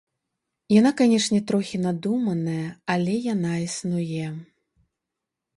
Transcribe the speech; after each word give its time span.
Яна, 0.79 0.91
канешне, 1.01 1.41
трохі 1.51 1.77
надуманая, 1.83 2.67
але 2.95 3.13
яна 3.33 3.53
існуе. 3.67 4.27